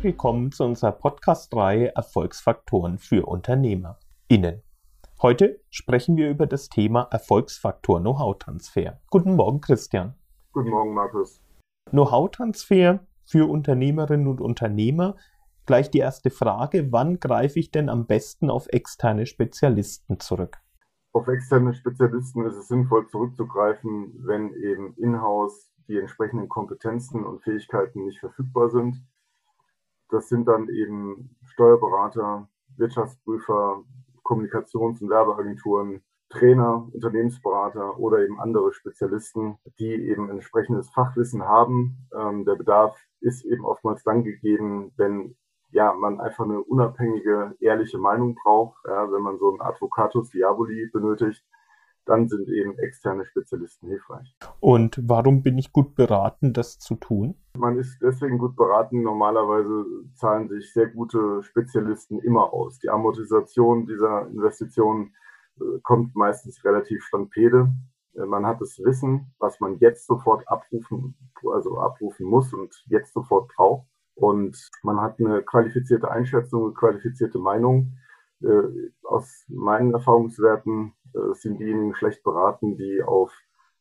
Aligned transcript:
Herzlich 0.00 0.14
willkommen 0.14 0.50
zu 0.50 0.64
unserer 0.64 0.92
Podcast-Reihe 0.92 1.94
Erfolgsfaktoren 1.94 2.96
für 2.96 3.26
UnternehmerInnen. 3.26 4.62
Heute 5.20 5.60
sprechen 5.68 6.16
wir 6.16 6.30
über 6.30 6.46
das 6.46 6.70
Thema 6.70 7.02
Erfolgsfaktor 7.10 8.00
Know-how-Transfer. 8.00 8.98
Guten 9.10 9.36
Morgen, 9.36 9.60
Christian. 9.60 10.14
Guten 10.52 10.70
Morgen, 10.70 10.94
Markus. 10.94 11.42
Know-how-Transfer 11.90 13.00
für 13.26 13.50
Unternehmerinnen 13.50 14.26
und 14.26 14.40
Unternehmer. 14.40 15.16
Gleich 15.66 15.90
die 15.90 15.98
erste 15.98 16.30
Frage, 16.30 16.90
wann 16.92 17.20
greife 17.20 17.58
ich 17.58 17.70
denn 17.70 17.90
am 17.90 18.06
besten 18.06 18.48
auf 18.48 18.68
externe 18.68 19.26
Spezialisten 19.26 20.18
zurück? 20.18 20.56
Auf 21.12 21.28
externe 21.28 21.74
Spezialisten 21.74 22.46
ist 22.46 22.56
es 22.56 22.68
sinnvoll 22.68 23.06
zurückzugreifen, 23.08 24.14
wenn 24.24 24.54
eben 24.54 24.94
in-house 24.96 25.70
die 25.88 25.98
entsprechenden 25.98 26.48
Kompetenzen 26.48 27.22
und 27.22 27.42
Fähigkeiten 27.42 28.06
nicht 28.06 28.20
verfügbar 28.20 28.70
sind. 28.70 28.96
Das 30.10 30.28
sind 30.28 30.46
dann 30.46 30.68
eben 30.68 31.36
Steuerberater, 31.44 32.48
Wirtschaftsprüfer, 32.76 33.84
Kommunikations- 34.22 35.00
und 35.02 35.10
Werbeagenturen, 35.10 36.02
Trainer, 36.30 36.88
Unternehmensberater 36.92 37.98
oder 37.98 38.20
eben 38.24 38.40
andere 38.40 38.72
Spezialisten, 38.72 39.58
die 39.78 39.92
eben 39.92 40.30
entsprechendes 40.30 40.88
Fachwissen 40.90 41.42
haben. 41.42 42.06
Ähm, 42.16 42.44
der 42.44 42.54
Bedarf 42.54 42.96
ist 43.20 43.44
eben 43.44 43.64
oftmals 43.64 44.04
dann 44.04 44.22
gegeben, 44.22 44.92
wenn 44.96 45.36
ja, 45.72 45.92
man 45.92 46.20
einfach 46.20 46.44
eine 46.44 46.60
unabhängige, 46.62 47.54
ehrliche 47.60 47.98
Meinung 47.98 48.36
braucht. 48.36 48.78
Ja, 48.86 49.10
wenn 49.10 49.22
man 49.22 49.38
so 49.38 49.50
einen 49.50 49.60
Advocatus 49.60 50.30
Diaboli 50.30 50.88
benötigt, 50.92 51.44
dann 52.06 52.28
sind 52.28 52.48
eben 52.48 52.78
externe 52.78 53.24
Spezialisten 53.24 53.88
hilfreich. 53.88 54.34
Und 54.60 55.00
warum 55.02 55.42
bin 55.42 55.58
ich 55.58 55.72
gut 55.72 55.94
beraten, 55.94 56.52
das 56.52 56.78
zu 56.78 56.96
tun? 56.96 57.36
Man 57.56 57.78
ist 57.78 58.00
deswegen 58.02 58.38
gut 58.38 58.56
beraten. 58.56 59.02
Normalerweise 59.02 59.84
zahlen 60.14 60.48
sich 60.48 60.72
sehr 60.72 60.88
gute 60.88 61.42
Spezialisten 61.42 62.18
immer 62.20 62.52
aus. 62.52 62.78
Die 62.78 62.88
Amortisation 62.88 63.86
dieser 63.86 64.26
Investitionen 64.28 65.14
äh, 65.60 65.78
kommt 65.82 66.14
meistens 66.16 66.64
relativ 66.64 67.04
stampede. 67.04 67.72
Äh, 68.14 68.26
man 68.26 68.46
hat 68.46 68.60
das 68.60 68.78
Wissen, 68.84 69.32
was 69.38 69.60
man 69.60 69.78
jetzt 69.78 70.06
sofort 70.06 70.46
abrufen, 70.48 71.14
also 71.52 71.78
abrufen 71.78 72.26
muss 72.26 72.52
und 72.52 72.74
jetzt 72.86 73.12
sofort 73.12 73.48
braucht. 73.54 73.86
Und 74.14 74.70
man 74.82 75.00
hat 75.00 75.18
eine 75.18 75.42
qualifizierte 75.42 76.10
Einschätzung, 76.10 76.64
eine 76.64 76.74
qualifizierte 76.74 77.38
Meinung. 77.38 77.96
Äh, 78.42 78.90
aus 79.02 79.44
meinen 79.48 79.92
Erfahrungswerten 79.92 80.94
äh, 81.14 81.34
sind 81.34 81.58
diejenigen 81.58 81.94
schlecht 81.94 82.22
beraten, 82.22 82.76
die 82.76 83.02
auf 83.02 83.32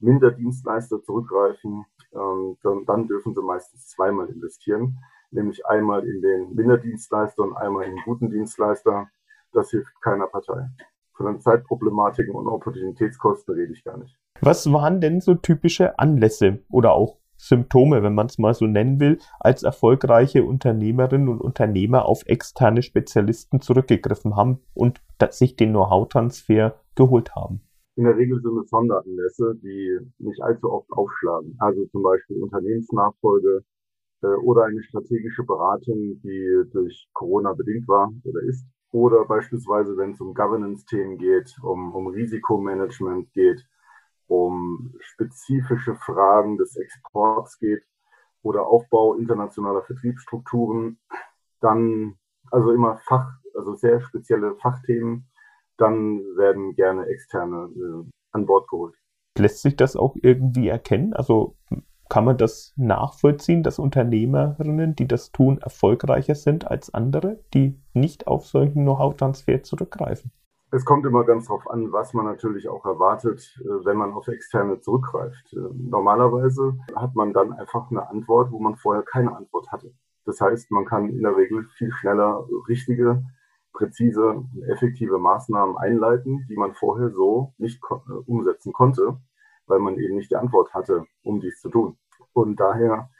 Minderdienstleister 0.00 1.02
zurückgreifen. 1.02 1.84
Ähm, 2.12 2.56
dann, 2.62 2.84
dann 2.84 3.08
dürfen 3.08 3.34
sie 3.34 3.42
meistens 3.42 3.88
zweimal 3.88 4.28
investieren, 4.28 4.98
nämlich 5.30 5.66
einmal 5.66 6.06
in 6.06 6.20
den 6.22 6.54
Minderdienstleister 6.54 7.42
und 7.42 7.56
einmal 7.56 7.84
in 7.84 7.96
den 7.96 8.04
guten 8.04 8.30
Dienstleister. 8.30 9.08
Das 9.52 9.70
hilft 9.70 10.00
keiner 10.02 10.26
Partei. 10.26 10.68
Von 11.14 11.26
den 11.26 11.40
Zeitproblematiken 11.40 12.34
und 12.34 12.48
Opportunitätskosten 12.48 13.54
rede 13.54 13.72
ich 13.72 13.84
gar 13.84 13.96
nicht. 13.96 14.18
Was 14.40 14.72
waren 14.72 15.00
denn 15.00 15.20
so 15.20 15.34
typische 15.34 15.98
Anlässe 15.98 16.64
oder 16.70 16.92
auch 16.92 17.18
Symptome, 17.48 18.02
wenn 18.02 18.14
man 18.14 18.26
es 18.26 18.38
mal 18.38 18.54
so 18.54 18.66
nennen 18.66 19.00
will, 19.00 19.18
als 19.38 19.62
erfolgreiche 19.62 20.44
Unternehmerinnen 20.44 21.28
und 21.28 21.40
Unternehmer 21.40 22.06
auf 22.06 22.22
externe 22.26 22.82
Spezialisten 22.82 23.60
zurückgegriffen 23.60 24.36
haben 24.36 24.60
und 24.72 25.00
sich 25.30 25.56
den 25.56 25.70
Know-how-Transfer 25.70 26.74
geholt 26.94 27.34
haben? 27.34 27.60
In 27.96 28.04
der 28.04 28.16
Regel 28.16 28.40
sind 28.42 28.58
es 28.58 28.68
Sonderanlässe, 28.70 29.54
die 29.62 29.98
nicht 30.18 30.42
allzu 30.42 30.70
oft 30.70 30.90
aufschlagen. 30.90 31.54
Also 31.58 31.86
zum 31.86 32.02
Beispiel 32.02 32.42
Unternehmensnachfolge 32.42 33.64
äh, 34.22 34.26
oder 34.42 34.64
eine 34.64 34.82
strategische 34.82 35.44
Beratung, 35.44 36.20
die 36.22 36.64
durch 36.72 37.08
Corona 37.12 37.52
bedingt 37.52 37.86
war 37.86 38.12
oder 38.24 38.42
ist. 38.42 38.66
Oder 38.90 39.24
beispielsweise, 39.24 39.96
wenn 39.96 40.12
es 40.12 40.20
um 40.20 40.34
Governance-Themen 40.34 41.18
geht, 41.18 41.56
um, 41.62 41.94
um 41.94 42.08
Risikomanagement 42.08 43.32
geht, 43.32 43.64
um 44.26 44.94
spezifische 45.00 45.94
Fragen 45.96 46.56
des 46.56 46.76
Exports 46.76 47.58
geht 47.58 47.82
oder 48.42 48.66
Aufbau 48.66 49.14
internationaler 49.14 49.82
Vertriebsstrukturen, 49.82 50.98
dann 51.60 52.18
also 52.50 52.72
immer 52.72 52.98
Fach, 53.06 53.38
also 53.54 53.74
sehr 53.74 54.00
spezielle 54.00 54.56
Fachthemen, 54.56 55.28
dann 55.76 56.18
werden 56.36 56.74
gerne 56.74 57.06
externe 57.06 57.68
äh, 57.74 58.10
an 58.32 58.46
Bord 58.46 58.68
geholt. 58.68 58.94
Lässt 59.36 59.62
sich 59.62 59.76
das 59.76 59.96
auch 59.96 60.14
irgendwie 60.22 60.68
erkennen? 60.68 61.12
Also 61.12 61.56
kann 62.08 62.24
man 62.24 62.36
das 62.36 62.72
nachvollziehen, 62.76 63.62
dass 63.62 63.78
Unternehmerinnen, 63.78 64.94
die 64.94 65.08
das 65.08 65.32
tun, 65.32 65.58
erfolgreicher 65.58 66.34
sind 66.34 66.70
als 66.70 66.92
andere, 66.92 67.42
die 67.54 67.80
nicht 67.92 68.26
auf 68.26 68.46
solchen 68.46 68.82
Know-how-Transfer 68.82 69.62
zurückgreifen? 69.62 70.30
Es 70.74 70.84
kommt 70.84 71.06
immer 71.06 71.22
ganz 71.22 71.46
darauf 71.46 71.70
an, 71.70 71.92
was 71.92 72.14
man 72.14 72.24
natürlich 72.24 72.68
auch 72.68 72.84
erwartet, 72.84 73.56
äh, 73.60 73.84
wenn 73.84 73.96
man 73.96 74.12
auf 74.12 74.26
externe 74.26 74.80
zurückgreift. 74.80 75.52
Äh, 75.52 75.60
normalerweise 75.72 76.76
hat 76.96 77.14
man 77.14 77.32
dann 77.32 77.52
einfach 77.52 77.92
eine 77.92 78.08
Antwort, 78.08 78.50
wo 78.50 78.58
man 78.58 78.74
vorher 78.74 79.04
keine 79.04 79.36
Antwort 79.36 79.70
hatte. 79.70 79.94
Das 80.24 80.40
heißt, 80.40 80.72
man 80.72 80.84
kann 80.84 81.10
in 81.10 81.22
der 81.22 81.36
Regel 81.36 81.68
viel 81.78 81.92
schneller 81.92 82.44
richtige, 82.68 83.22
präzise 83.72 84.30
und 84.30 84.64
effektive 84.64 85.16
Maßnahmen 85.16 85.76
einleiten, 85.76 86.44
die 86.48 86.56
man 86.56 86.74
vorher 86.74 87.10
so 87.10 87.54
nicht 87.56 87.80
äh, 87.88 88.12
umsetzen 88.26 88.72
konnte, 88.72 89.16
weil 89.66 89.78
man 89.78 89.96
eben 89.96 90.16
nicht 90.16 90.32
die 90.32 90.36
Antwort 90.36 90.74
hatte, 90.74 91.06
um 91.22 91.40
dies 91.40 91.60
zu 91.60 91.68
tun. 91.68 91.98
Und 92.32 92.58
daher 92.58 93.10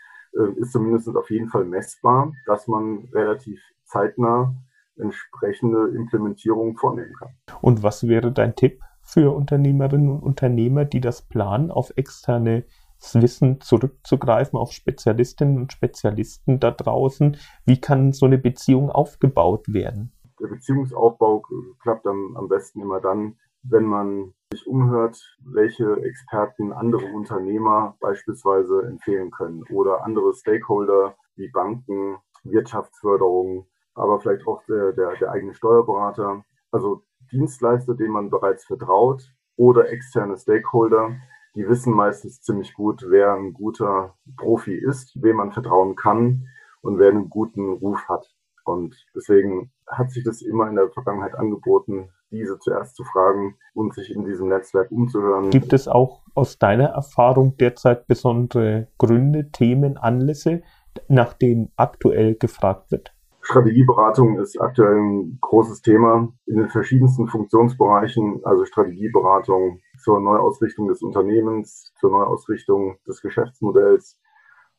ist 0.57 0.73
zumindest 0.73 1.09
auf 1.17 1.31
jeden 1.31 1.49
Fall 1.49 1.65
messbar, 1.65 2.33
dass 2.47 2.67
man 2.67 3.09
relativ 3.13 3.63
zeitnah 3.85 4.53
entsprechende 4.97 5.89
Implementierung 5.89 6.77
vornehmen 6.77 7.13
kann. 7.19 7.35
Und 7.61 7.83
was 7.83 8.07
wäre 8.07 8.33
dein 8.33 8.55
Tipp 8.55 8.81
für 9.03 9.35
Unternehmerinnen 9.35 10.11
und 10.11 10.23
Unternehmer, 10.23 10.85
die 10.85 11.01
das 11.01 11.23
planen, 11.23 11.71
auf 11.71 11.93
externe 11.97 12.65
Wissen 13.13 13.61
zurückzugreifen, 13.61 14.59
auf 14.59 14.73
Spezialistinnen 14.73 15.59
und 15.59 15.73
Spezialisten 15.73 16.61
da 16.61 16.71
draußen? 16.71 17.37
Wie 17.67 17.81
kann 17.81 18.13
so 18.13 18.27
eine 18.27 18.39
Beziehung 18.39 18.91
aufgebaut 18.91 19.67
werden? 19.69 20.13
Der 20.41 20.49
Beziehungsaufbau 20.49 21.43
klappt 21.83 22.07
am, 22.07 22.37
am 22.37 22.49
besten 22.49 22.81
immer 22.81 23.01
dann, 23.01 23.37
wenn 23.63 23.85
man 23.85 24.35
sich 24.53 24.67
umhört, 24.67 25.19
welche 25.41 25.97
Experten 26.03 26.73
andere 26.73 27.07
Unternehmer 27.15 27.97
beispielsweise 28.01 28.83
empfehlen 28.87 29.31
können 29.31 29.65
oder 29.71 30.05
andere 30.05 30.35
Stakeholder 30.35 31.17
wie 31.37 31.49
Banken, 31.49 32.19
Wirtschaftsförderung, 32.45 33.67
aber 33.95 34.21
vielleicht 34.21 34.47
auch 34.47 34.63
der, 34.65 34.93
der, 34.93 35.17
der 35.17 35.31
eigene 35.31 35.55
Steuerberater. 35.55 36.45
Also 36.71 37.03
Dienstleister, 37.33 37.95
denen 37.95 38.13
man 38.13 38.31
bereits 38.31 38.65
vertraut 38.65 39.23
oder 39.57 39.89
externe 39.91 40.37
Stakeholder, 40.37 41.17
die 41.55 41.69
wissen 41.69 41.95
meistens 41.95 42.43
ziemlich 42.43 42.75
gut, 42.75 43.05
wer 43.09 43.35
ein 43.35 43.53
guter 43.53 44.15
Profi 44.37 44.75
ist, 44.75 45.13
wem 45.23 45.37
man 45.37 45.53
vertrauen 45.53 45.95
kann 45.95 46.49
und 46.83 46.99
wer 46.99 47.11
einen 47.11 47.31
guten 47.31 47.73
Ruf 47.75 48.09
hat. 48.09 48.35
Und 48.65 48.97
deswegen 49.15 49.71
hat 49.87 50.11
sich 50.11 50.25
das 50.25 50.43
immer 50.43 50.69
in 50.69 50.77
der 50.77 50.91
Vergangenheit 50.91 51.35
angeboten, 51.35 52.11
diese 52.31 52.59
zuerst 52.59 52.97
zu 52.97 53.05
fragen 53.05 53.57
und 53.75 53.95
sich 53.95 54.11
in 54.11 54.25
diesem 54.25 54.49
Netzwerk 54.49 54.91
umzuhören. 54.91 55.51
Gibt 55.51 55.73
es 55.73 55.87
auch 55.87 56.23
aus 56.35 56.59
deiner 56.59 56.89
Erfahrung 56.89 57.57
derzeit 57.57 58.07
besondere 58.07 58.89
Gründe, 58.99 59.51
Themen, 59.51 59.97
Anlässe, 59.97 60.63
nach 61.09 61.35
denen 61.35 61.73
aktuell 61.77 62.35
gefragt 62.35 62.91
wird? 62.91 63.14
Strategieberatung 63.45 64.39
ist 64.39 64.59
aktuell 64.59 64.97
ein 64.97 65.39
großes 65.39 65.83
Thema 65.83 66.33
in 66.47 66.57
den 66.57 66.71
verschiedensten 66.71 67.29
Funktionsbereichen, 67.29 68.41
also 68.43 68.65
Strategieberatung 68.65 69.83
zur 69.99 70.19
Neuausrichtung 70.21 70.89
des 70.89 71.03
Unternehmens, 71.03 71.93
zur 72.01 72.11
Neuausrichtung 72.11 72.97
des 73.07 73.21
Geschäftsmodells, 73.21 74.19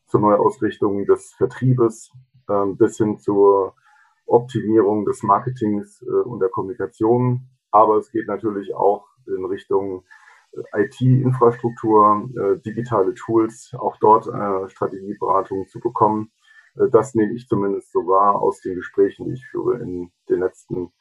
zur 0.08 0.20
Neuausrichtung 0.22 1.06
des 1.06 1.32
Vertriebes 1.38 2.12
äh, 2.50 2.66
bis 2.66 2.98
hin 2.98 3.20
zur 3.20 3.76
Optimierung 4.26 5.06
des 5.06 5.22
Marketings 5.22 6.02
äh, 6.02 6.28
und 6.28 6.40
der 6.40 6.50
Kommunikation. 6.50 7.48
Aber 7.70 7.98
es 7.98 8.12
geht 8.12 8.28
natürlich 8.28 8.74
auch 8.74 9.06
in 9.28 9.46
Richtung 9.46 10.06
äh, 10.74 10.86
IT-Infrastruktur, 10.86 12.32
äh, 12.36 12.60
digitale 12.62 13.14
Tools, 13.14 13.76
auch 13.78 13.98
dort 13.98 14.26
Strategieberatung 14.72 15.68
zu 15.68 15.80
bekommen 15.80 16.32
das 16.92 17.16
nehme 17.16 17.34
ich 17.34 17.48
zumindest 17.48 17.92
so 17.92 18.00
wahr 18.00 18.42
aus 18.42 18.60
den 18.62 18.76
Gesprächen, 18.76 19.26
die 19.26 19.34
ich 19.34 19.46
führe 19.48 19.80
in 19.80 20.12
den 20.30 20.40
letzten 20.40 20.92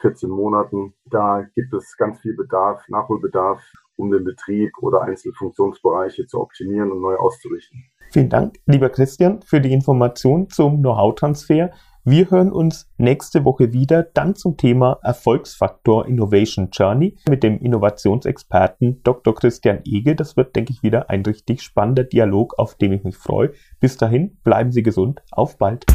14 0.00 0.28
Monaten. 0.28 0.94
Da 1.04 1.46
gibt 1.54 1.72
es 1.72 1.96
ganz 1.96 2.20
viel 2.20 2.34
Bedarf, 2.34 2.82
Nachholbedarf, 2.88 3.62
um 3.96 4.10
den 4.10 4.24
Betrieb 4.24 4.72
oder 4.80 5.02
einzelne 5.02 5.34
Funktionsbereiche 5.34 6.26
zu 6.26 6.40
optimieren 6.40 6.90
und 6.90 7.00
neu 7.00 7.16
auszurichten. 7.16 7.84
Vielen 8.10 8.28
Dank, 8.28 8.58
lieber 8.66 8.90
Christian, 8.90 9.40
für 9.42 9.60
die 9.60 9.72
Information 9.72 10.48
zum 10.48 10.80
Know-how-Transfer. 10.80 11.70
Wir 12.04 12.32
hören 12.32 12.50
uns 12.50 12.90
nächste 12.98 13.44
Woche 13.44 13.72
wieder, 13.72 14.02
dann 14.02 14.34
zum 14.34 14.56
Thema 14.56 14.98
Erfolgsfaktor 15.04 16.08
Innovation 16.08 16.70
Journey 16.72 17.14
mit 17.28 17.44
dem 17.44 17.60
Innovationsexperten 17.60 19.04
Dr. 19.04 19.32
Christian 19.32 19.82
Ege. 19.84 20.16
Das 20.16 20.36
wird, 20.36 20.56
denke 20.56 20.72
ich, 20.72 20.82
wieder 20.82 21.10
ein 21.10 21.22
richtig 21.22 21.62
spannender 21.62 22.02
Dialog, 22.02 22.58
auf 22.58 22.74
den 22.74 22.92
ich 22.92 23.04
mich 23.04 23.16
freue. 23.16 23.52
Bis 23.78 23.98
dahin, 23.98 24.36
bleiben 24.42 24.72
Sie 24.72 24.82
gesund. 24.82 25.22
Auf 25.30 25.58
bald. 25.58 25.86